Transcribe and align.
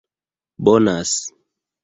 Bonas 0.65 1.13